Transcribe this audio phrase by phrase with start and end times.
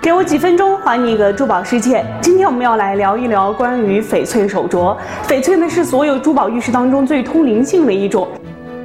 [0.00, 2.06] 给我几分钟，还你一个珠宝世界。
[2.22, 4.96] 今天我们要来聊一聊关于翡翠手镯。
[5.26, 8.28] 翡翠呢是所有珠宝玉石当中最通灵性的一种。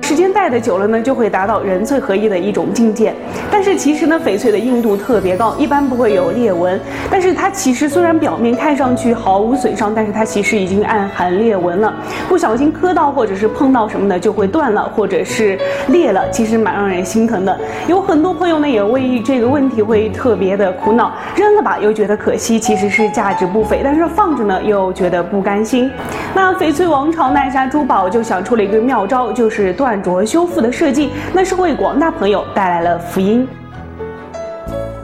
[0.04, 3.16] 时间戴的久了呢，就会达到人翠合一的一种境界。
[3.50, 6.78] 但是其实呢，翡翠的硬度特别高，一般不会有裂纹。
[7.10, 11.93] 但是它其实虽然表面看上去毫无损伤，但是它其实已经暗含裂纹了。
[12.28, 15.57] 不小心磕到或者是碰到什么的，就会断了或者是
[15.88, 17.57] 裂了，其实蛮让人心疼的。
[17.88, 25.89] 有很多朋友呢，也为这个问题会特别的苦恼，扔了吧又觉得可惜，其实是价值不菲；但是放着呢又觉得不甘心。
[26.36, 29.93] 那翡翠王朝奈莎珠宝就想出了一个妙招，就是断。
[30.02, 33.47] 镯修复的设计，那是为广大朋友带来了福音。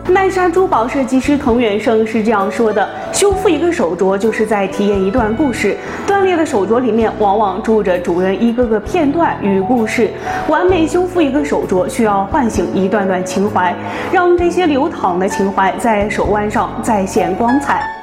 [0.07, 5.77] 奈莎珠宝设计师滕远胜是这样说的：修复一个手镯，就是在体验一段故事。
[6.07, 10.09] 断裂的手镯里面，往往住着主人一个个片段与故事。
[10.47, 13.73] 完美修复一个手镯，需要唤醒一段段情怀，
[14.11, 17.98] 让这些流淌的情怀在手腕上再现光彩。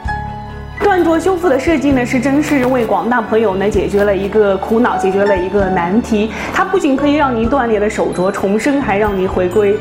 [0.81, 6.31] 断镯修复的设计呢，是真是为广大朋友呢解决了一个苦恼，解决了一个难题。
[6.53, 9.77] 它不仅可以让您断裂的手镯重生，还让您回归，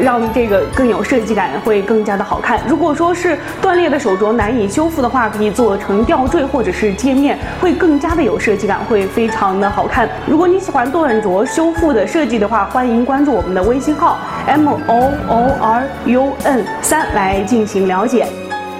[0.00, 2.60] 让这个更有设计感，会更加的好看。
[2.68, 10.08] 如果说是断裂的手镯难以修复的话，可以做成吊坠或者是戒面，会更加的有设计感，会非常的好看。
[10.26, 18.26] 如果你喜欢断镯修复的设计的话，欢迎关注我们的微信号 m o o r u n 三来进行了解。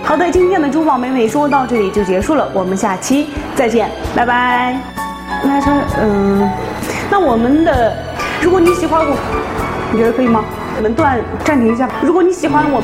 [0.04, 4.78] 好的，今天的珠宝美美说到这里就结束了，我们下期再见，拜拜。
[5.42, 6.48] 那他嗯，
[7.10, 7.96] 那我们的，
[8.42, 9.16] 如果你喜欢我，
[9.90, 10.44] 你觉得可以吗？
[10.76, 11.88] 我们断暂停一下。
[12.02, 12.82] 如果你喜欢我。